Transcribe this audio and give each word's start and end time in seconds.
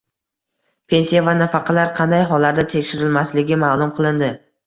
Pensiya 0.93 1.21
va 1.27 1.35
nafaqalar 1.41 1.91
qanday 1.99 2.25
hollarda 2.31 2.65
tekshirilmasligi 2.73 3.59
ma'lum 3.65 3.93
qilindi 4.01 4.31